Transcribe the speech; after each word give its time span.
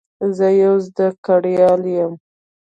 زه 0.37 0.47
یو 0.63 0.75
زده 0.87 1.07
کړیال 1.25 1.81
یم. 1.95 2.13